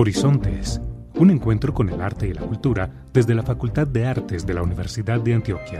[0.00, 0.80] Horizontes,
[1.16, 4.62] un encuentro con el arte y la cultura desde la Facultad de Artes de la
[4.62, 5.78] Universidad de Antioquia.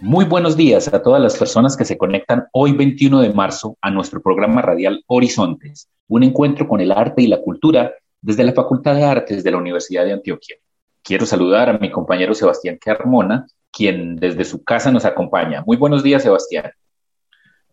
[0.00, 3.90] Muy buenos días a todas las personas que se conectan hoy 21 de marzo a
[3.90, 7.90] nuestro programa radial Horizontes, un encuentro con el arte y la cultura
[8.24, 10.56] desde la Facultad de Artes de la Universidad de Antioquia.
[11.02, 15.62] Quiero saludar a mi compañero Sebastián Carmona, quien desde su casa nos acompaña.
[15.66, 16.70] Muy buenos días, Sebastián.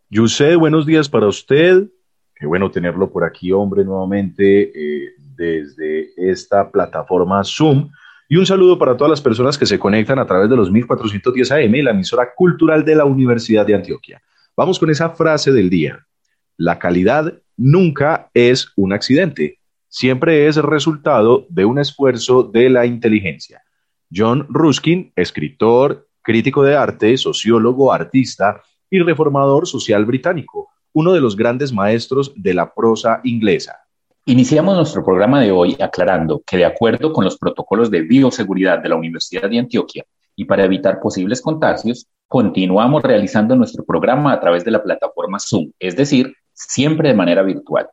[0.10, 1.88] Yusé, buenos días para usted.
[2.36, 7.90] Qué bueno tenerlo por aquí, hombre, nuevamente eh, desde esta plataforma Zoom
[8.28, 11.52] y un saludo para todas las personas que se conectan a través de los 1410
[11.52, 14.22] AM, la emisora cultural de la Universidad de Antioquia.
[14.58, 16.06] Vamos con esa frase del día.
[16.58, 19.61] La calidad nunca es un accidente,
[19.92, 23.62] siempre es resultado de un esfuerzo de la inteligencia.
[24.14, 31.36] John Ruskin, escritor, crítico de arte, sociólogo, artista y reformador social británico, uno de los
[31.36, 33.76] grandes maestros de la prosa inglesa.
[34.26, 38.90] Iniciamos nuestro programa de hoy aclarando que de acuerdo con los protocolos de bioseguridad de
[38.90, 40.06] la Universidad de Antioquia
[40.38, 45.72] y para evitar posibles contagios, continuamos realizando nuestro programa a través de la plataforma Zoom,
[45.80, 47.90] es decir, siempre de manera virtual.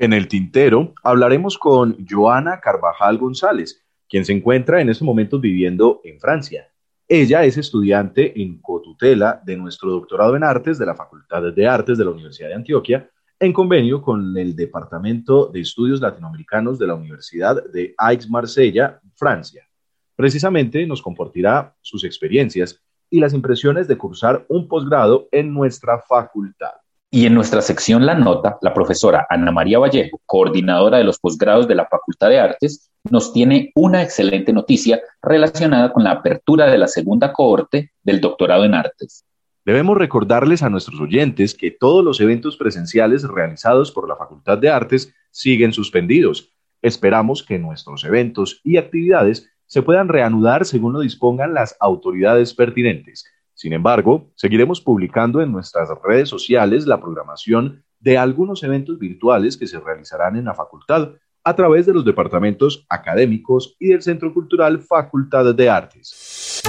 [0.00, 6.00] En el tintero hablaremos con Joana Carvajal González, quien se encuentra en estos momentos viviendo
[6.04, 6.72] en Francia.
[7.06, 11.98] Ella es estudiante en cotutela de nuestro doctorado en artes de la Facultad de Artes
[11.98, 16.94] de la Universidad de Antioquia en convenio con el Departamento de Estudios Latinoamericanos de la
[16.94, 19.68] Universidad de Aix-Marsella, Francia.
[20.16, 26.72] Precisamente nos compartirá sus experiencias y las impresiones de cursar un posgrado en nuestra facultad.
[27.12, 31.66] Y en nuestra sección La Nota, la profesora Ana María Vallejo, coordinadora de los posgrados
[31.66, 36.78] de la Facultad de Artes, nos tiene una excelente noticia relacionada con la apertura de
[36.78, 39.24] la segunda cohorte del doctorado en artes.
[39.64, 44.70] Debemos recordarles a nuestros oyentes que todos los eventos presenciales realizados por la Facultad de
[44.70, 46.52] Artes siguen suspendidos.
[46.80, 53.24] Esperamos que nuestros eventos y actividades se puedan reanudar según lo dispongan las autoridades pertinentes.
[53.60, 59.66] Sin embargo, seguiremos publicando en nuestras redes sociales la programación de algunos eventos virtuales que
[59.66, 61.10] se realizarán en la facultad
[61.44, 66.62] a través de los departamentos académicos y del Centro Cultural Facultad de Artes.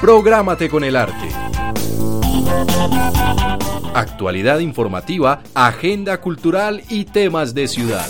[0.00, 1.28] Prográmate con el arte.
[3.94, 8.08] Actualidad informativa, agenda cultural y temas de ciudad.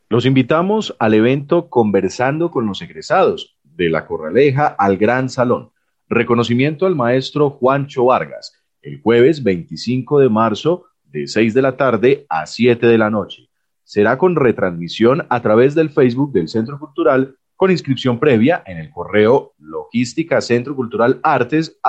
[0.07, 5.71] Los invitamos al evento Conversando con los egresados de la Corraleja al Gran Salón.
[6.07, 12.27] Reconocimiento al maestro Juancho Vargas, el jueves 25 de marzo de 6 de la tarde
[12.29, 13.49] a 7 de la noche.
[13.83, 18.91] Será con retransmisión a través del Facebook del Centro Cultural con inscripción previa en el
[18.91, 21.79] correo logística centro cultural artes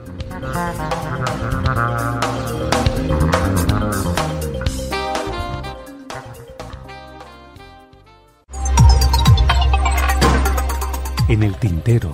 [11.28, 12.10] En el tintero.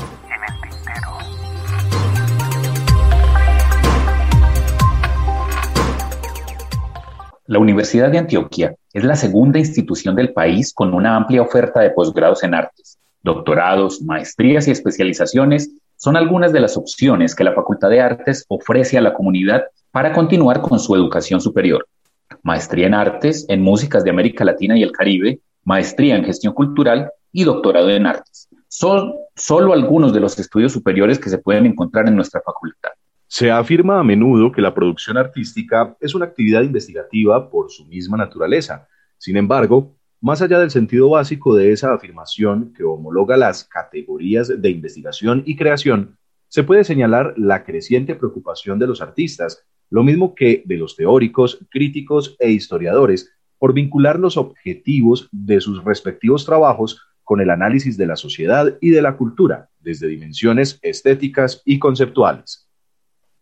[7.48, 11.88] La Universidad de Antioquia es la segunda institución del país con una amplia oferta de
[11.88, 12.98] posgrados en artes.
[13.22, 18.98] Doctorados, maestrías y especializaciones son algunas de las opciones que la Facultad de Artes ofrece
[18.98, 21.88] a la comunidad para continuar con su educación superior.
[22.42, 27.10] Maestría en Artes en Músicas de América Latina y el Caribe, maestría en Gestión Cultural
[27.32, 28.50] y doctorado en Artes.
[28.68, 32.90] Son solo algunos de los estudios superiores que se pueden encontrar en nuestra facultad.
[33.30, 38.16] Se afirma a menudo que la producción artística es una actividad investigativa por su misma
[38.16, 38.88] naturaleza.
[39.18, 44.70] Sin embargo, más allá del sentido básico de esa afirmación que homologa las categorías de
[44.70, 46.16] investigación y creación,
[46.48, 51.66] se puede señalar la creciente preocupación de los artistas, lo mismo que de los teóricos,
[51.70, 58.06] críticos e historiadores, por vincular los objetivos de sus respectivos trabajos con el análisis de
[58.06, 62.67] la sociedad y de la cultura, desde dimensiones estéticas y conceptuales.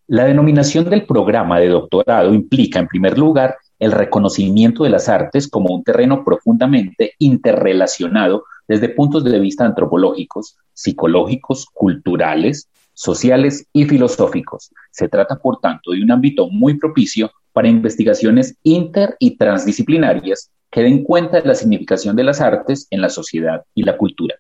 [0.09, 5.49] La denominación del programa de doctorado implica, en primer lugar, el reconocimiento de las artes
[5.49, 14.71] como un terreno profundamente interrelacionado desde puntos de vista antropológicos, psicológicos, culturales, sociales y filosóficos.
[14.93, 20.83] Se trata, por tanto, de un ámbito muy propicio para investigaciones inter y transdisciplinarias que
[20.83, 24.37] den cuenta de la significación de las artes en la sociedad y la cultura.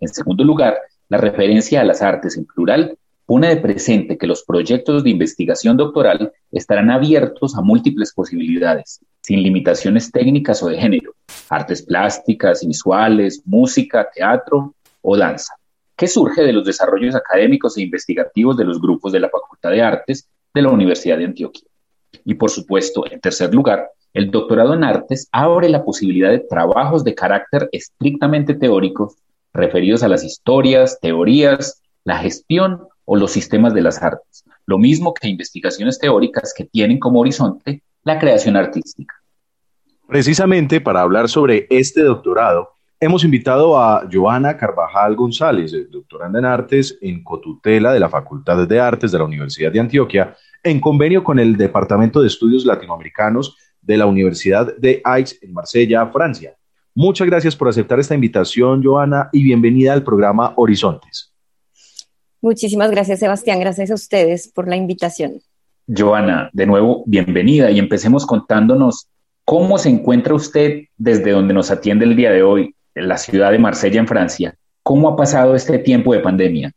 [0.00, 2.96] En segundo lugar, la referencia a las artes en plural
[3.32, 9.42] pone de presente que los proyectos de investigación doctoral estarán abiertos a múltiples posibilidades, sin
[9.42, 11.14] limitaciones técnicas o de género,
[11.48, 15.54] artes plásticas, visuales, música, teatro o danza,
[15.96, 19.80] que surge de los desarrollos académicos e investigativos de los grupos de la Facultad de
[19.80, 21.66] Artes de la Universidad de Antioquia.
[22.26, 27.02] Y por supuesto, en tercer lugar, el doctorado en artes abre la posibilidad de trabajos
[27.02, 29.14] de carácter estrictamente teóricos
[29.54, 35.12] referidos a las historias, teorías, la gestión o los sistemas de las artes, lo mismo
[35.14, 39.14] que investigaciones teóricas que tienen como horizonte la creación artística.
[40.06, 42.70] Precisamente para hablar sobre este doctorado,
[43.00, 48.80] hemos invitado a Joana Carvajal González, doctoranda en artes en cotutela de la Facultad de
[48.80, 53.96] Artes de la Universidad de Antioquia, en convenio con el Departamento de Estudios Latinoamericanos de
[53.96, 56.54] la Universidad de Aix en Marsella, Francia.
[56.94, 61.31] Muchas gracias por aceptar esta invitación, Joana, y bienvenida al programa Horizontes.
[62.42, 63.60] Muchísimas gracias, Sebastián.
[63.60, 65.40] Gracias a ustedes por la invitación.
[65.86, 69.06] Joana, de nuevo, bienvenida y empecemos contándonos
[69.44, 73.52] cómo se encuentra usted desde donde nos atiende el día de hoy, en la ciudad
[73.52, 74.56] de Marsella, en Francia.
[74.82, 76.72] ¿Cómo ha pasado este tiempo de pandemia?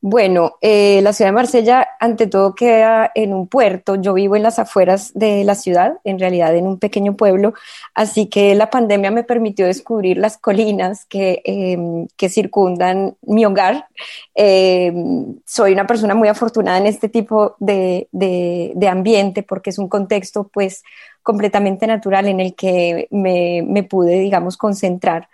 [0.00, 3.96] Bueno, eh, la ciudad de Marsella, ante todo, queda en un puerto.
[3.96, 7.54] Yo vivo en las afueras de la ciudad, en realidad en un pequeño pueblo,
[7.94, 13.88] así que la pandemia me permitió descubrir las colinas que, em, que circundan mi hogar.
[14.36, 19.78] Em, soy una persona muy afortunada en este tipo de, de, de, ambiente porque es
[19.78, 20.84] un contexto, pues,
[21.24, 25.28] completamente natural en el que me, me pude, digamos, concentrar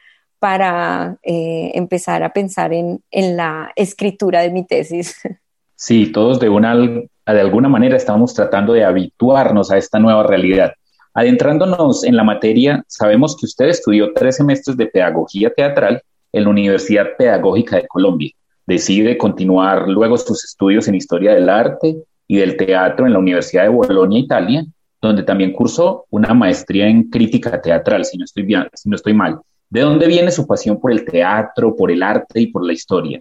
[0.44, 5.16] para eh, empezar a pensar en, la escritura de mi tesis.
[5.76, 10.72] Sí, todos de, una, de alguna manera estamos tratando de habituarnos a esta nueva realidad.
[11.12, 16.00] Adentrándonos en la materia, sabemos que usted estudió tres semestres de pedagogía teatral
[16.32, 18.30] en la Universidad Pedagógica de Colombia.
[18.66, 21.96] Decide continuar luego sus estudios en historia del arte
[22.28, 24.64] y del teatro en la Universidad de Bolonia, Italia,
[25.02, 29.12] donde también cursó una maestría en crítica teatral, si no estoy, bien, si no estoy
[29.12, 29.40] mal.
[29.74, 33.20] ¿De dónde viene su pasión por el teatro, por el arte y por la historia?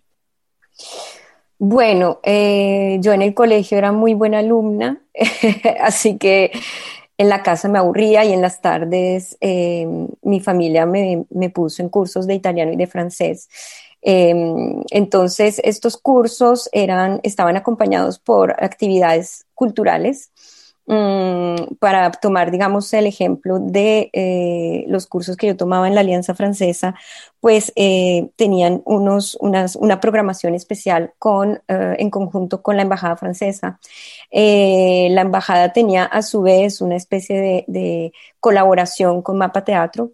[1.58, 5.02] Bueno, eh, yo en el colegio era muy buena alumna,
[5.82, 6.52] así que
[7.18, 9.88] en la casa me aburría y en las tardes eh,
[10.22, 13.50] mi familia me, puso en cursos de italiano y de francés.
[14.04, 20.30] Em, entonces, estos cursos eran, estaban acompañados por actividades culturales
[20.86, 26.36] para tomar, digamos, el ejemplo de eh, los cursos que yo tomaba en la Alianza
[26.36, 26.96] Francesa,
[27.40, 33.16] pues eh, tenían unos, unas, una programación especial con, eh, en conjunto con la Embajada
[33.18, 33.80] Francesa.
[34.32, 40.12] la Embajada tenía a su vez una especie de, de colaboración con Mapa Teatro,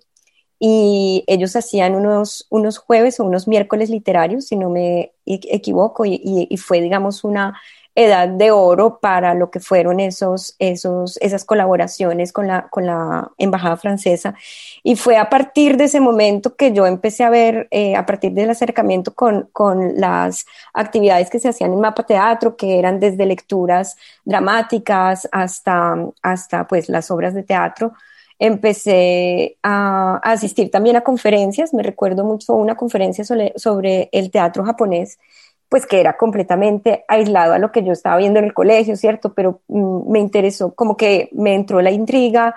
[0.61, 6.19] y ellos hacían unos, unos jueves o unos miércoles literarios, si no me equivoco, y,
[6.49, 7.57] y, fue, digamos, una
[8.03, 13.31] edad de oro para lo que fueron esos, esos, esas colaboraciones con la, con la
[13.37, 14.35] Embajada Francesa.
[14.83, 18.31] Y fue a partir de ese momento que yo empecé a ver, eh, a partir
[18.33, 23.25] del acercamiento con, con las actividades que se hacían en Mapa Teatro, que eran desde
[23.25, 27.93] lecturas dramáticas hasta, hasta pues las obras de teatro,
[28.39, 31.73] empecé a, asistir también a conferencias.
[31.73, 35.19] Me recuerdo mucho una conferencia sobre, el teatro japonés,
[35.69, 39.33] pues que era completamente aislado a lo que yo estaba viendo en el colegio, ¿cierto?
[39.33, 42.55] Pero mm, me interesó, como que me entró la intriga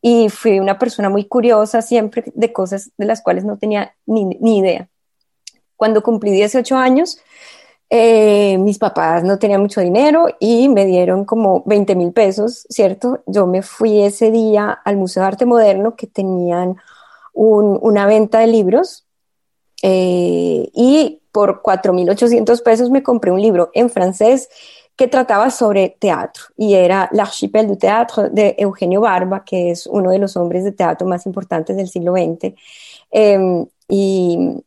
[0.00, 4.24] y fui una persona muy curiosa siempre de cosas de las cuales no tenía ni,
[4.24, 4.88] ni idea.
[5.76, 7.18] Cuando cumplí 18 años,
[7.90, 13.22] eh, mis papás no tenían mucho dinero y me dieron como 20 mil pesos, ¿cierto?
[13.26, 16.76] Yo me fui ese día al Museo de Arte Moderno que tenían
[17.34, 19.06] una venta de libros
[19.82, 24.48] eh, y por 4.800 pesos me compré un libro en francés
[24.94, 30.12] que trataba sobre teatro y era L'Archipel du Théâtre de Eugenio Barba, que es uno
[30.12, 32.54] de los hombres de teatro más importantes del siglo XX.
[33.10, 34.62] Em, y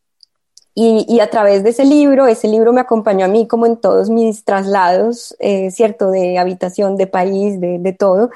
[0.80, 4.10] y, a través de ese libro, ese libro me acompañó a mí como en todos
[4.10, 6.12] mis traslados, eh, ¿cierto?
[6.12, 8.30] De habitación, de país, de, de todo.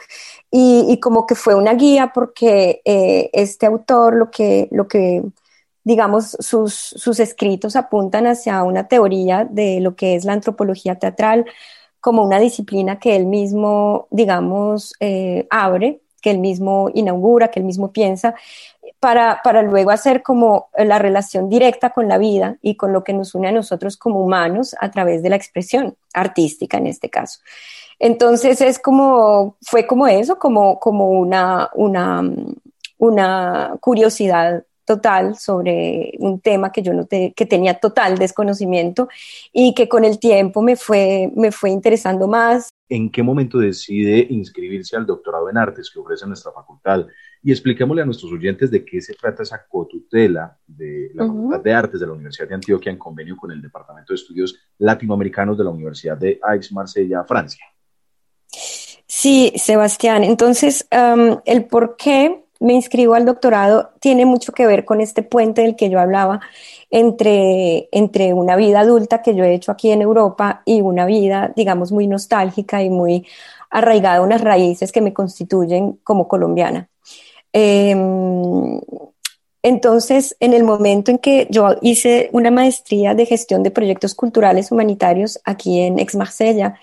[0.50, 5.22] Y, y, como que fue una guía porque eh, este autor lo que, lo que
[5.84, 11.46] digamos, sus, sus escritos apuntan hacia una teoría de lo que es la antropología teatral
[12.00, 17.66] como una disciplina que él mismo, digamos, eh, abre, que él mismo inaugura, que él
[17.66, 18.34] mismo piensa,
[19.00, 23.12] para, para luego hacer como la relación directa con la vida y con lo que
[23.12, 27.40] nos une a nosotros como humanos a través de la expresión artística en este caso.
[27.98, 32.22] Entonces es como, fue como eso, como, como una, una,
[32.98, 39.08] una curiosidad total sobre un tema que yo no que tenía total desconocimiento
[39.52, 42.70] y que con el tiempo me fue, me fue interesando más.
[42.88, 47.06] ¿En qué momento decide inscribirse al doctorado en artes que ofrece nuestra facultad?
[47.42, 51.72] y expliquémosle a nuestros oyentes de qué se trata esa cotutela de la Facultad de
[51.72, 55.64] Artes de la Universidad de Antioquia en convenio con el Departamento de Estudios Latinoamericanos de
[55.64, 57.64] la Universidad de Aix-Marsella, Francia.
[59.06, 60.22] Sí, Sebastián.
[60.22, 60.86] Entonces,
[61.44, 65.76] el por qué me inscribo al doctorado tiene mucho que ver con este puente del
[65.76, 66.40] que yo hablaba
[66.90, 71.52] entre, entre una vida adulta que yo he hecho aquí en Europa y una vida,
[71.56, 73.26] digamos, muy nostálgica y muy
[73.70, 76.88] arraigada unas raíces que me constituyen como colombiana.
[77.52, 78.80] Em,
[79.62, 84.72] entonces, en el momento en que yo hice una maestría de gestión de proyectos culturales
[84.72, 86.78] humanitarios aquí en Ex-Marsella,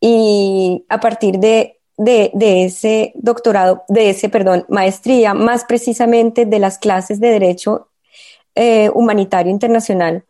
[0.00, 6.78] y a partir de, de, ese doctorado, de ese, perdón, maestría, más precisamente de las
[6.78, 7.88] clases de Derecho
[8.54, 10.24] eh, Humanitario Internacional,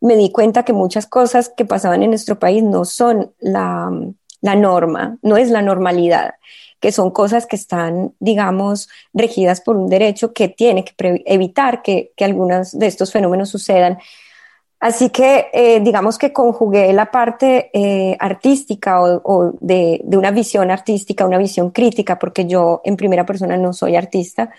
[0.00, 3.90] me di cuenta que muchas cosas que pasaban en nuestro país no son la,
[4.42, 6.34] la norma, no es la normalidad
[6.78, 12.12] que son cosas que están, digamos, regidas por un derecho que tiene que evitar que,
[12.14, 13.96] que algunos de estos fenómenos sucedan.
[14.84, 20.70] Así que, eh, digamos que conjugué la parte eh, artística o, de, de, una visión
[20.70, 24.50] artística, una visión crítica, porque yo en primera persona no soy artista,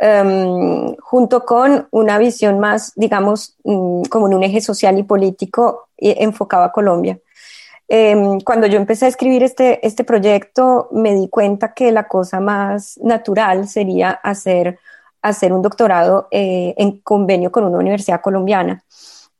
[0.00, 5.90] um, junto con una visión más, digamos, um, como en un eje social y político
[5.96, 7.16] eh, enfocado a Colombia.
[7.86, 12.40] Em, cuando yo empecé a escribir este, este proyecto, me di cuenta que la cosa
[12.40, 14.80] más natural sería hacer,
[15.22, 18.82] hacer un doctorado eh, en convenio con una universidad colombiana.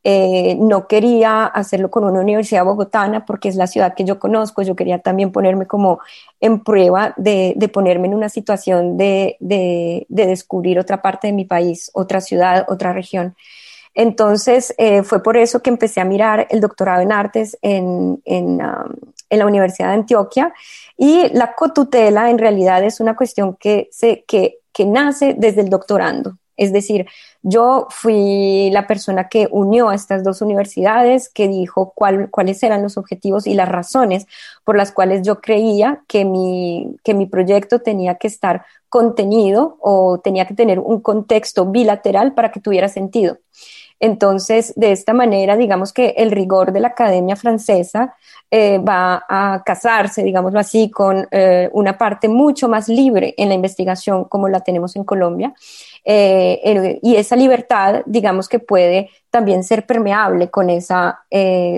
[0.05, 4.63] Eh, no quería hacerlo con una universidad bogotana porque es la ciudad que yo conozco.
[4.63, 6.01] Yo quería también ponerme como
[6.41, 11.45] en prueba de, ponerme en una situación de, de, de descubrir otra parte de mi
[11.45, 13.35] país, otra ciudad, otra región.
[13.99, 18.63] Entonces, eh, fue por eso que empecé a mirar el doctorado en artes en, en,
[18.63, 18.93] um,
[19.29, 20.55] en, la Universidad de Antioquia
[20.97, 25.69] y la cotutela en realidad es una cuestión que, se, que, que nace desde el
[25.69, 26.37] doctorando.
[26.59, 27.07] Es decir,
[27.43, 32.83] yo fui la persona que unió a estas dos universidades, que dijo cuál, cuáles eran
[32.83, 34.27] los objetivos y las razones
[34.65, 40.19] por las cuales yo creía que mi, que mi proyecto tenía que estar contenido o
[40.19, 43.39] tenía que tener un contexto bilateral para que tuviera sentido.
[44.01, 48.15] Entonces, de esta manera, digamos que el rigor de la academia francesa
[48.51, 53.55] eh, va a casarse, digámoslo así, con eh, una parte mucho más libre en la
[53.55, 55.53] investigación como la tenemos en Colombia.
[56.05, 61.21] Eh, y esa libertad, digamos que puede también ser permeable con esa,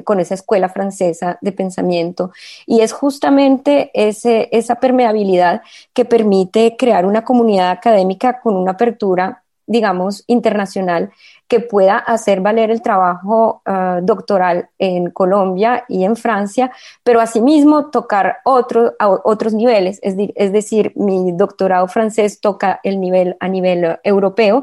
[0.05, 2.31] con esa escuela francesa de pensamiento.
[2.65, 5.63] Y es justamente ese, esa permeabilidad
[5.93, 11.13] que permite crear una comunidad académica con una apertura digamos, internacional
[11.51, 16.71] que pueda hacer valer el trabajo ah, doctoral en Colombia y en Francia,
[17.03, 23.49] pero asimismo tocar otro, otros niveles, es, decir, mi doctorado francés toca el nivel a
[23.49, 24.63] nivel europeo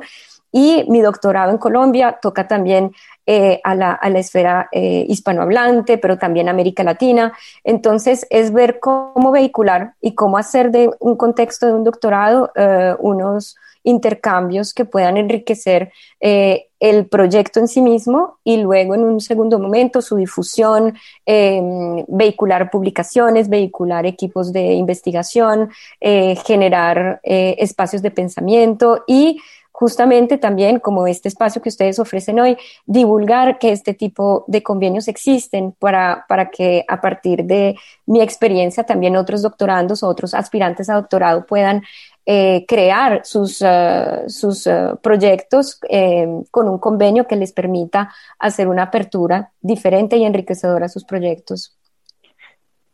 [0.49, 2.93] Y mi doctorado en Colombia toca también
[3.25, 7.33] eh, a, la, a, la, esfera eh, hispanohablante, pero también América Latina.
[7.65, 12.95] Entonces, es ver cómo vehicular y cómo hacer de un contexto de un doctorado eh,
[12.99, 19.19] unos intercambios que puedan enriquecer eh, el proyecto en sí mismo y luego en un
[19.19, 25.69] segundo momento su difusión, em, vehicular publicaciones, vehicular equipos de investigación,
[25.99, 29.39] generar espacios de pensamiento y
[29.77, 32.57] justamente también como este espacio que ustedes ofrecen hoy,
[32.87, 37.75] divulgar que este tipo de convenios existen para, para que a partir de
[38.07, 41.83] mi experiencia también otros doctorandos o otros aspirantes a doctorado puedan
[42.29, 48.67] eh, crear sus, uh, sus uh, proyectos eh, con un convenio que les permita hacer
[48.67, 51.77] una apertura diferente y enriquecedora a sus proyectos.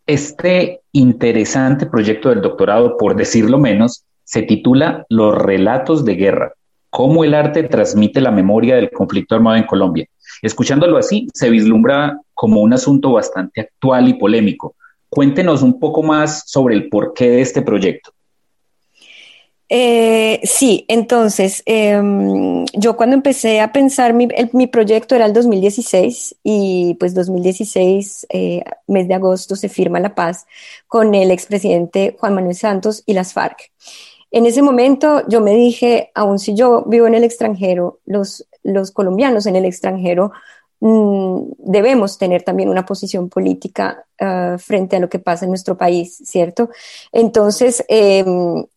[0.06, 6.54] Este interesante proyecto del doctorado, por decirlo menos, se titula Los relatos de guerra,
[6.92, 10.06] cómo el arte transmite la memoria del conflicto armado en Colombia.
[10.44, 14.76] Escuchándolo así, se vislumbra como un asunto bastante actual y polémico.
[15.10, 18.12] Cuéntenos un poco más sobre el porqué de este proyecto.
[19.70, 26.36] Eh, sí, entonces, em, yo cuando empecé a pensar mi, mi, proyecto era el 2016
[26.44, 30.46] y pues 2016, eh, mes de agosto, se firma la paz
[30.88, 33.72] con el expresidente Juan Manuel Santos y las FARC.
[34.32, 38.92] En ese momento yo me dije, aun si yo vivo en el extranjero, los, los
[38.92, 40.32] colombianos en el extranjero
[40.86, 46.22] debemos tener también una posición política uh, frente a lo que pasa en nuestro país,
[46.26, 46.70] ¿cierto?
[47.14, 48.26] Entonces, eh,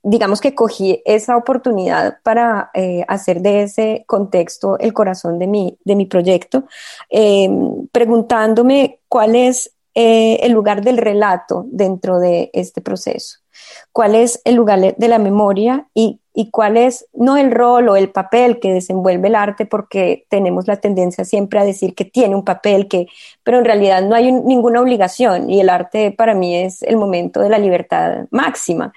[0.04, 5.78] digamos que cogí esa oportunidad para eh, hacer de ese contexto el corazón de mi,
[5.84, 6.66] de mi proyecto,
[7.10, 7.50] eh,
[7.90, 13.38] preguntándome cuál es eh, el lugar del relato dentro de este proceso
[13.92, 18.10] cuál es el lugar de la memoria y, cuál es no el rol o el
[18.10, 22.44] papel que desenvuelve el arte, porque tenemos la tendencia siempre a decir que tiene un
[22.44, 23.06] papel, que,
[23.42, 27.40] pero en realidad no hay ninguna obligación y el arte para mí es el momento
[27.40, 28.92] de la libertad máxima.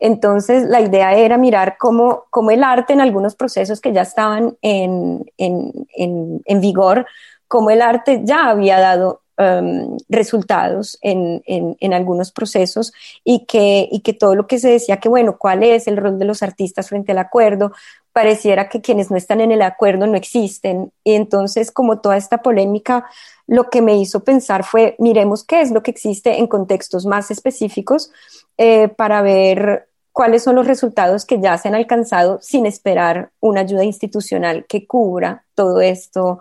[0.00, 4.56] Entonces, la idea era mirar cómo, cómo el arte en algunos procesos que ya estaban
[4.62, 7.06] en, en, en vigor,
[7.48, 14.00] cómo el arte ya había dado Um, resultados en, en, algunos procesos y que, y
[14.00, 16.88] que todo lo que se decía que, bueno, cuál es el rol de los artistas
[16.88, 17.70] frente al acuerdo,
[18.12, 20.92] pareciera que quienes no están en el acuerdo no existen.
[21.04, 23.04] Y entonces, como toda esta polémica,
[23.46, 27.30] lo que me hizo pensar fue, miremos qué es lo que existe en contextos más
[27.30, 28.10] específicos
[28.56, 33.60] eh, para ver cuáles son los resultados que ya se han alcanzado sin esperar una
[33.60, 36.40] ayuda institucional que cubra todo esto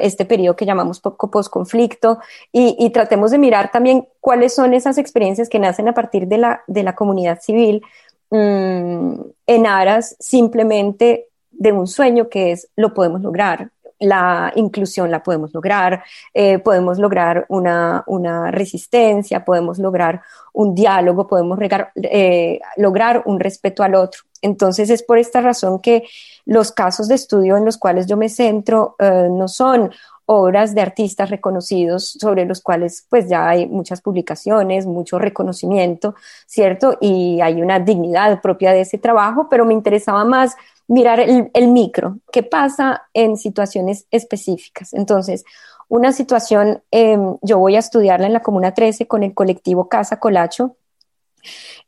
[0.00, 2.20] este periodo que llamamos posconflicto
[2.52, 6.38] y, y tratemos de mirar también cuáles son esas experiencias que nacen a partir de
[6.38, 7.82] la, de la comunidad civil
[8.30, 9.14] mm,
[9.46, 13.71] en aras simplemente de un sueño que es lo podemos lograr,
[14.02, 16.02] la inclusión la podemos lograr,
[16.34, 21.58] eh, podemos lograr una, una, resistencia, podemos lograr un diálogo, podemos
[22.02, 24.22] eh, lograr un respeto al otro.
[24.40, 26.02] Entonces es por esta razón que
[26.44, 29.92] los casos de estudio en los cuales yo me centro eh, no son
[30.26, 36.98] obras de artistas reconocidos sobre los cuales pues ya hay muchas publicaciones, mucho reconocimiento, ¿cierto?
[37.00, 40.56] Y hay una dignidad propia de ese trabajo, pero me interesaba más
[40.92, 44.92] mirar el, micro, qué pasa en situaciones específicas.
[44.92, 45.44] Entonces,
[45.88, 50.20] una situación, em, yo voy a estudiarla en la Comuna 13 con el colectivo Casa
[50.20, 50.76] Colacho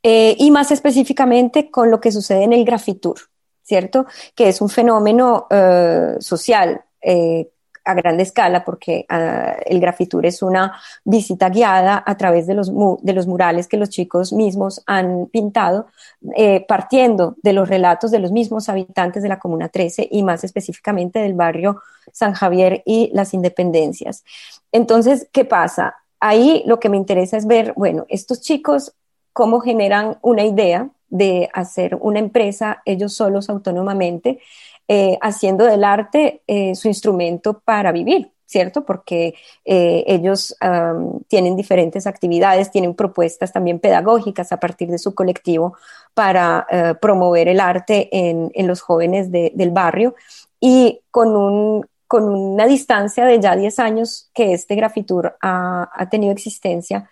[0.02, 3.18] eh, y más específicamente con lo que sucede en el grafitur.
[3.64, 4.06] ¿cierto?
[4.34, 7.50] Que es un fenómeno eh, social eh,
[7.84, 12.72] a gran escala porque ah, el grafitur es una visita guiada a través de los,
[13.02, 15.86] de los murales que los chicos mismos han pintado,
[16.36, 20.44] eh, partiendo de los relatos de los mismos habitantes de la Comuna 13 y más
[20.44, 24.24] específicamente del barrio San Javier y las Independencias.
[24.72, 25.96] Entonces, ¿qué pasa?
[26.20, 28.94] Ahí lo que me interesa es ver, bueno, estos chicos,
[29.32, 34.40] cómo generan una idea de hacer una empresa ellos solos autónomamente,
[34.86, 38.84] eh, haciendo del arte eh, su instrumento para vivir, ¿cierto?
[38.84, 40.54] Porque eh, ellos
[41.28, 45.74] tienen diferentes actividades, tienen propuestas también pedagógicas a partir de su colectivo
[46.12, 46.66] para
[47.00, 50.14] promover el arte en, los jóvenes del barrio
[50.60, 56.08] y con, un, con una distancia de ya 10 años que este grafitur ha, ha
[56.10, 57.08] tenido existencia,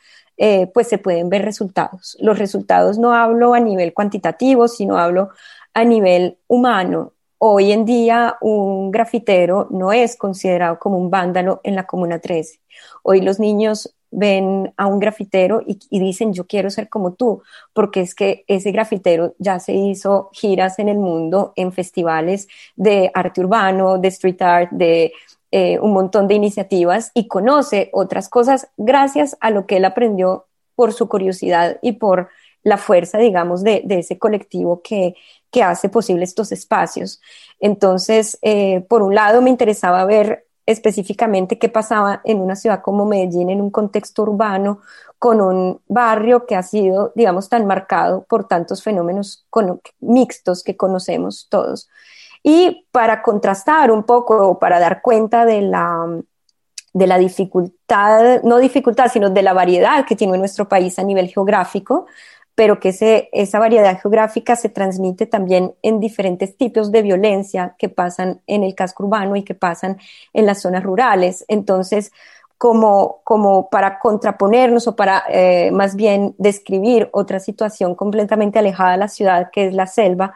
[0.75, 2.19] pues se pueden ver resultados.
[2.21, 5.31] Los resultados no hablo a nivel cuantitativo, sino hablo
[5.75, 7.13] a nivel humano.
[7.45, 12.61] Hoy en día un grafitero no es considerado como un vándalo en la Comuna 13.
[13.03, 18.01] Hoy los niños ven a un grafitero y, dicen, yo quiero ser como tú, porque
[18.01, 23.41] es que ese grafitero ya se hizo giras en el mundo, en festivales de arte
[23.41, 25.13] urbano, de street art, de
[25.51, 30.47] eh, un montón de iniciativas y conoce otras cosas gracias a lo que él aprendió
[30.77, 32.29] por su curiosidad y por
[32.63, 35.15] la fuerza, digamos, de, ese colectivo que,
[35.63, 37.21] hace posible estos espacios.
[37.61, 43.05] Entonces, eh, por un lado, me interesaba ver específicamente qué pasaba en una ciudad como
[43.05, 44.81] Medellín, en un contexto urbano,
[45.19, 49.47] con un barrio que ha sido, digamos, tan marcado por tantos fenómenos
[50.01, 51.89] mixtos que conocemos todos.
[52.43, 56.23] Y para contrastar un poco, para dar cuenta de la,
[56.93, 61.29] de la dificultad, no dificultad, sino de la variedad que tiene nuestro país a nivel
[61.29, 62.07] geográfico,
[62.55, 68.43] pero que esa variedad geográfica se transmite también en diferentes tipos de violencia que pasan
[68.47, 69.99] en el casco urbano y que pasan
[70.33, 71.45] en las zonas rurales.
[71.49, 72.13] Entonces,
[72.59, 78.99] como, como para contraponernos o para eh, más bien describir otra situación completamente alejada de
[78.99, 80.35] la ciudad, que es la selva,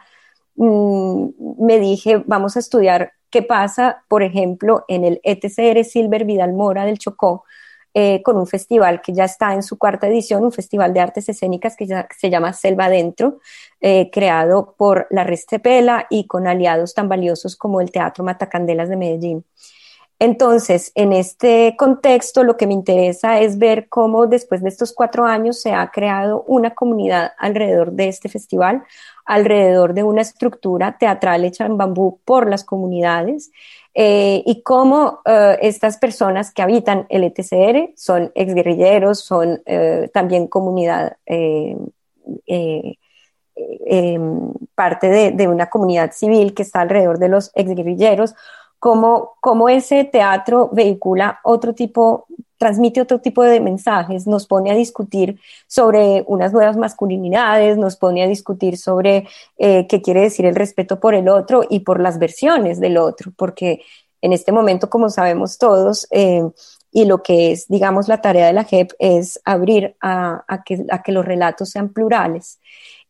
[0.55, 1.27] mm,
[1.59, 6.85] me dije, vamos a estudiar qué pasa, por ejemplo, en el ETCR Silver Vidal Mora
[6.85, 7.45] del Chocó,
[7.99, 11.29] eh, con un festival que ya está en su cuarta edición, un festival de artes
[11.29, 13.39] escénicas que, se llama Selva Adentro,
[13.81, 18.97] eh, creado por la Restepela y con aliados tan valiosos como el Teatro Matacandelas de
[18.97, 19.45] Medellín.
[20.19, 25.25] Entonces, en este contexto, lo que me interesa es ver cómo después de estos cuatro
[25.25, 28.83] años se ha creado una comunidad alrededor de este festival,
[29.25, 33.51] alrededor de una estructura teatral hecha en bambú por las comunidades
[33.93, 40.47] eh, y cómo eh, estas personas que habitan el ETCR son exguerrilleros, son eh, también
[40.47, 41.17] comunidad,
[44.75, 48.35] parte de, de, una comunidad civil que está alrededor de los exguerrilleros,
[48.79, 54.75] cómo, cómo ese teatro vehicula otro tipo transmite otro tipo de mensajes, nos pone a
[54.75, 60.55] discutir sobre unas nuevas masculinidades, nos pone a discutir sobre eh, qué quiere decir el
[60.55, 63.81] respeto por el otro y por las versiones del otro, porque
[64.21, 66.43] en este momento, como sabemos todos, eh,
[66.91, 71.25] y lo que es, digamos, la tarea de la JEP es abrir a, que, los
[71.25, 72.59] relatos sean plurales.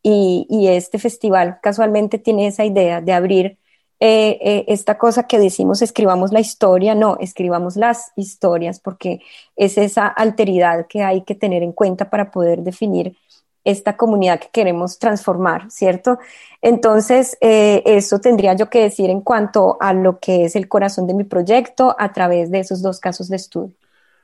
[0.03, 3.57] Y este festival casualmente tiene esa idea de abrir
[3.99, 9.21] eh, eh, esta cosa que decimos escribamos la historia, no, escribamos las historias, porque
[9.55, 13.17] es esa alteridad que hay que tener en cuenta para poder definir
[13.63, 16.19] esta comunidad que queremos transformar, ¿cierto?
[16.61, 21.05] Entonces, eh, eso tendría yo que decir en cuanto a lo que es el corazón
[21.05, 23.75] de mi proyecto a través de esos dos casos de estudio.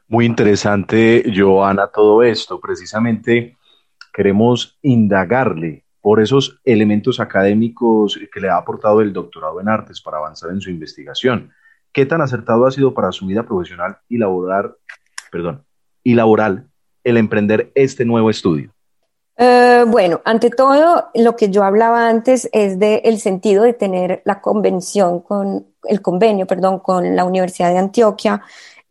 [0.08, 2.60] Muy interesante, Joana, todo esto.
[2.62, 3.58] Precisamente
[4.14, 10.18] queremos indagarle por esos elementos académicos que le ha aportado el doctorado en artes para
[10.18, 11.54] avanzar en su investigación.
[11.94, 14.76] ¿Qué tan acertado ha sido para su vida profesional y laboral,
[15.32, 15.64] perdón,
[16.04, 16.68] y laboral
[17.06, 18.74] el emprender este nuevo estudio?
[19.38, 24.22] Eh, bueno, ante todo, lo que yo hablaba antes es del el sentido de tener
[24.26, 28.42] la convención con el convenio, perdón, con la Universidad de Antioquia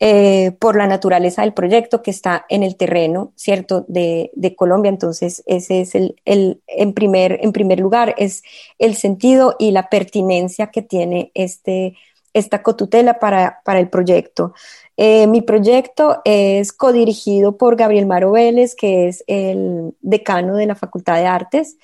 [0.04, 4.88] eh, por la naturaleza del proyecto que está en el terreno, ¿cierto?, de, Colombia.
[4.88, 8.42] Entonces, ese es el, en, primer, en primer lugar, es
[8.80, 11.94] el sentido y la pertinencia que tiene este,
[12.32, 14.54] esta cotutela para, para el proyecto.
[14.96, 20.74] Eh, mi proyecto es codirigido por Gabriel Maro Vélez, que es el decano de la
[20.74, 21.76] Facultad de Artes,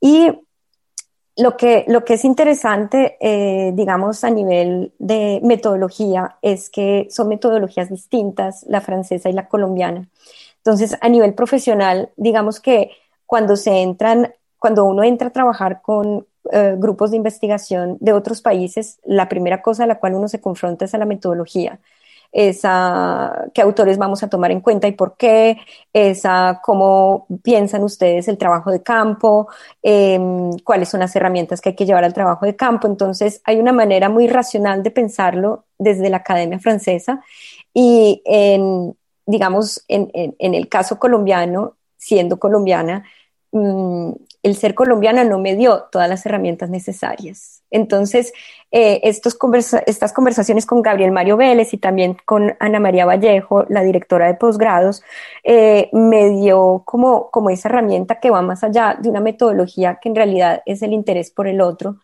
[0.00, 0.30] y
[1.38, 7.28] lo que, lo que es interesante, eh, digamos, a nivel de metodología, es que son
[7.28, 10.08] metodologías distintas, la francesa y la colombiana.
[10.56, 12.90] Entonces, a nivel profesional, digamos que
[13.24, 18.42] cuando se entran, cuando uno entra a trabajar con eh, grupos de investigación de otros
[18.42, 21.78] países, la primera cosa a la cual uno se confronta es a la metodología
[22.32, 25.58] esa qué autores vamos a tomar en cuenta y por qué,
[25.92, 29.48] esa cómo piensan ustedes el trabajo de campo,
[29.82, 32.86] em, cuáles son las herramientas que hay que llevar al trabajo de campo.
[32.86, 37.22] Entonces, hay una manera muy racional de pensarlo desde la Academia Francesa
[37.72, 43.04] y en, digamos, en, en, el caso colombiano, siendo colombiana,
[43.52, 44.12] mm,
[44.48, 47.62] el ser colombiana no me dio todas las herramientas necesarias.
[47.70, 48.32] Entonces,
[48.70, 49.36] eh, estos
[49.86, 54.34] estas conversaciones con Gabriel Mario Vélez y también con Ana María Vallejo, la directora de
[54.34, 55.02] posgrados,
[55.44, 60.08] eh, me dio como, como esa herramienta que va más allá de una metodología que
[60.08, 61.96] en realidad es el interés por el otro.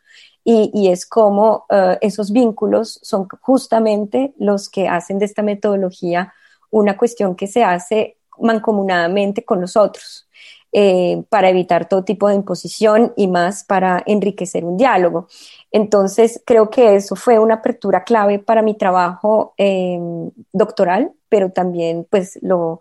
[0.46, 6.34] Y, es como eh, esos vínculos son justamente los que hacen de esta metodología
[6.70, 10.28] una cuestión que se hace mancomunadamente con los otros.
[10.76, 15.28] Eh, para evitar todo tipo de imposición y más para enriquecer un diálogo.
[15.70, 20.00] Entonces, creo que eso fue una apertura clave para mi trabajo eh,
[20.52, 22.80] doctoral, pero también pues lo,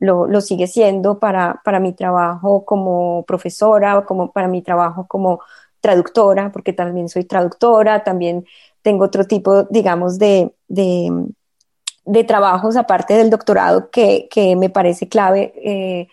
[0.00, 5.40] lo, sigue siendo para, para mi trabajo como profesora, como para mi trabajo como
[5.80, 8.46] traductora, porque también soy traductora, también
[8.82, 16.08] tengo otro tipo, digamos, de, de, trabajos aparte del doctorado que, me parece clave, eh,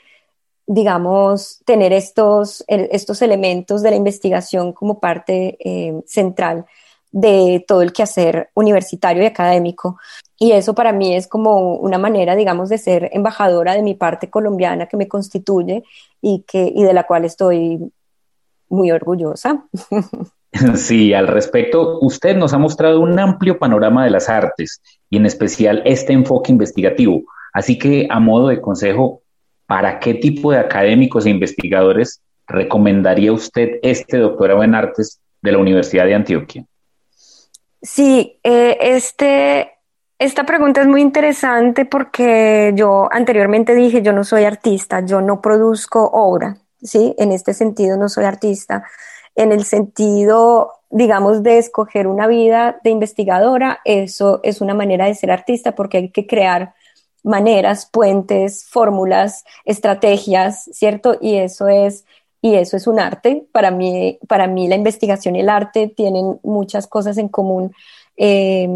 [0.68, 6.66] digamos, tener estos, estos elementos de la investigación como parte eh, central
[7.12, 9.98] de todo el quehacer universitario y académico.
[10.38, 14.30] Y eso para mí es como una manera, digamos, de ser embajadora de mi parte
[14.30, 15.84] colombiana que me constituye
[16.22, 17.80] y, que, y de la cual estoy
[18.70, 19.66] muy orgullosa.
[20.76, 25.26] Sí, al respecto, usted nos ha mostrado un amplio panorama de las artes y en
[25.26, 27.24] especial este enfoque investigativo.
[27.52, 29.22] Así que, a modo de consejo,
[29.68, 35.58] ¿para qué tipo de académicos e investigadores recomendaría usted este doctorado en artes de la
[35.58, 36.66] Universidad de Antioquia?
[37.82, 39.72] Sí, eh, este,
[40.18, 45.42] esta pregunta es muy interesante porque yo anteriormente dije, yo no soy artista, yo no
[45.42, 47.14] produzco obra, ¿sí?
[47.18, 48.86] En este sentido no soy artista.
[49.36, 55.14] En el sentido, digamos, de escoger una vida de investigadora, eso es una manera de
[55.14, 56.74] ser artista porque hay que crear
[57.26, 61.18] maneras, puentes, fórmulas, estrategias, ¿cierto?
[61.20, 62.06] Y eso es
[62.42, 63.48] y eso es un arte.
[63.52, 67.74] Para mí, para mí la investigación y el arte tienen muchas cosas en común
[68.18, 68.68] eh,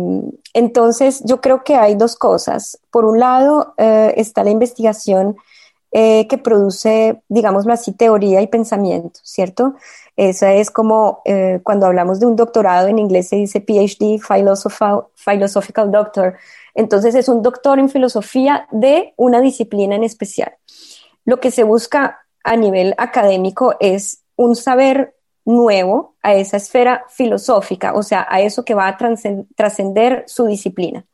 [0.54, 2.80] entonces, yo creo que hay dos cosas.
[2.92, 5.38] Por un lado, eh, está la investigación
[5.92, 9.76] eh, que produce, digámoslo así, teoría y pensamiento, ¿cierto?
[10.16, 11.24] Esa es como
[11.64, 14.20] cuando hablamos de un doctorado, en inglés se dice PhD,
[15.16, 16.36] Philosophical Doctor.
[16.80, 20.56] Entonces, es un doctor en filosofía de una disciplina en especial.
[21.26, 25.14] Lo que se busca a nivel académico es un saber
[25.44, 28.98] nuevo a esa esfera filosófica, o sea, a eso que va a
[29.58, 31.06] trascender su disciplina.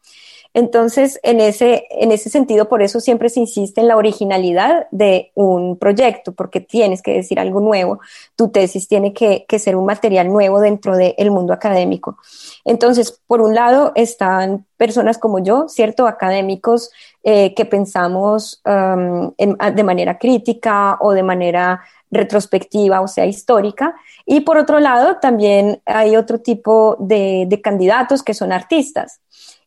[0.55, 5.33] Entonces, en ese, en ese sentido, por eso siempre se insiste en la originalidad de
[5.35, 7.99] un proyecto, porque tienes que decir algo nuevo,
[8.37, 12.17] tu tesis tiene que, ser un material nuevo dentro del mundo académico.
[12.63, 16.07] Entonces, por un lado, están personas como yo, ¿cierto?
[16.07, 16.89] Académicos
[17.23, 23.93] eh, que pensamos um, de manera crítica o de manera retrospectiva, o sea, histórica.
[24.25, 29.19] Y por otro lado, también hay otro tipo de, candidatos que son artistas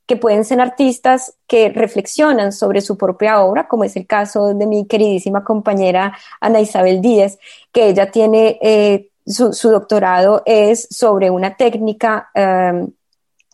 [0.08, 4.66] que pueden ser artistas que reflexionan sobre su propia obra, como es el caso de
[4.66, 7.38] mi queridísima compañera Ana Isabel Díez,
[7.72, 12.90] que ella tiene, eh, su, doctorado es sobre una técnica em,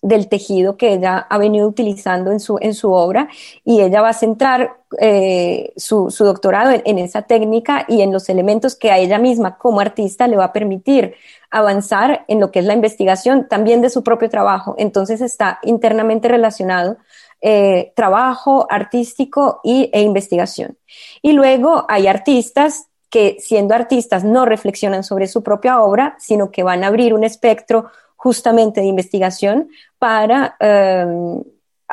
[0.04, 3.26] del tejido que ella ha venido utilizando en su, en su obra
[3.64, 8.76] y ella va a centrar eh, su, doctorado en, esa técnica y en los elementos
[8.76, 11.14] que a ella misma como artista le va a permitir
[11.50, 14.74] avanzar en lo que es la investigación también de su propio trabajo.
[14.76, 16.98] Entonces está internamente relacionado
[17.40, 20.76] eh, trabajo artístico y, e investigación.
[21.22, 26.62] Y luego hay artistas que siendo artistas no reflexionan sobre su propia obra, sino que
[26.62, 27.86] van a abrir un espectro
[28.24, 31.06] justamente de investigación para eh,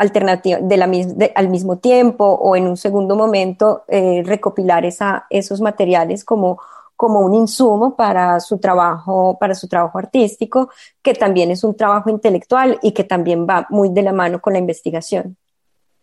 [0.01, 0.89] de la,
[1.35, 6.57] al mismo tiempo o en un segundo momento eh, recopilar esa, esos materiales como,
[6.95, 10.69] como un insumo para su trabajo, para su trabajo artístico,
[11.01, 14.53] que también es un trabajo intelectual y que también va muy de la mano con
[14.53, 15.35] la investigación.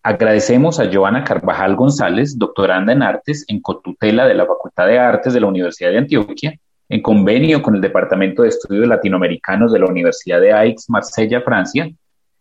[0.03, 5.33] Agradecemos a Joana Carvajal González, doctoranda en artes en cotutela de la Facultad de Artes
[5.33, 9.87] de la Universidad de Antioquia, en convenio con el Departamento de Estudios Latinoamericanos de la
[9.87, 11.91] Universidad de Aix, Marsella, Francia.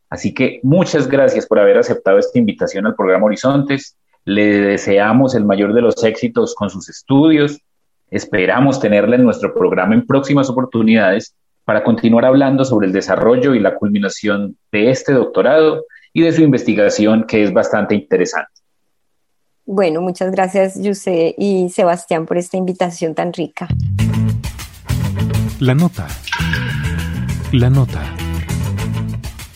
[0.10, 3.98] Así que muchas gracias por haber aceptado esta invitación al programa Horizontes.
[4.24, 7.60] Le deseamos el mayor de los éxitos con sus estudios.
[8.10, 13.60] Esperamos tenerla en nuestro programa en próximas oportunidades para continuar hablando sobre el desarrollo y
[13.60, 15.84] la culminación de este doctorado
[16.14, 18.57] y de su investigación que es bastante interesante.
[19.70, 23.68] Bueno, muchas gracias, Yuse y Sebastián, por esta invitación tan rica.
[25.60, 26.08] La nota.
[27.52, 28.02] La nota.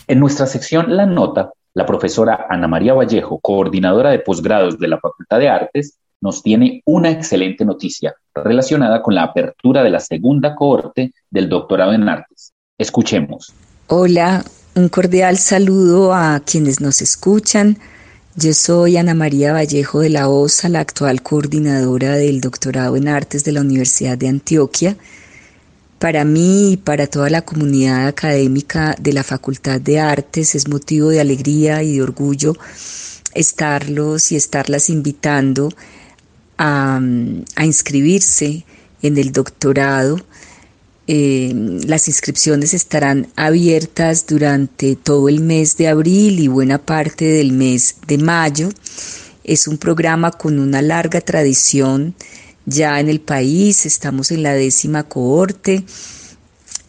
[0.06, 5.00] En nuestra sección La nota, la profesora Ana María Vallejo, coordinadora de posgrados de la
[5.00, 10.54] Facultad de Artes, nos tiene una excelente noticia relacionada con la apertura de la segunda
[10.54, 12.52] cohorte del doctorado en artes.
[12.76, 13.54] Escuchemos.
[13.86, 14.44] Hola,
[14.74, 17.78] un cordial saludo a quienes nos escuchan.
[18.34, 23.44] Yo soy Ana María Vallejo de la OSA, la actual coordinadora del doctorado en artes
[23.44, 24.96] de la Universidad de Antioquia
[25.98, 31.10] para mí y para toda la comunidad académica de la Facultad de Artes es motivo
[31.10, 32.56] de alegría y de orgullo
[33.34, 35.68] estarlos y estarlas invitando
[36.58, 37.00] a,
[37.62, 38.64] inscribirse
[39.02, 40.18] en el doctorado.
[41.08, 41.52] Eh,
[41.84, 47.96] las inscripciones estarán abiertas durante todo el mes de abril y buena parte del mes
[48.06, 48.68] de mayo
[49.42, 52.14] Es un programa con una larga tradición
[52.66, 55.84] ya en el país, estamos en la décima cohorte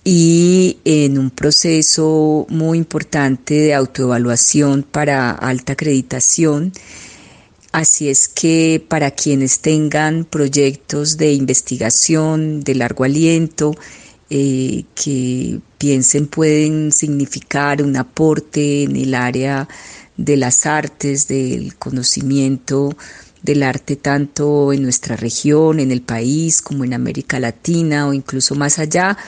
[0.03, 6.73] y en un proceso muy importante de autoevaluación para alta acreditación.
[7.71, 13.75] Así es que para quienes tengan proyectos de investigación de largo aliento,
[14.35, 19.67] eh, que piensen pueden significar un aporte en el área
[20.17, 22.97] de las artes, del conocimiento
[23.43, 28.55] del arte tanto en nuestra región, en el país, como en América Latina o incluso
[28.55, 29.19] más allá,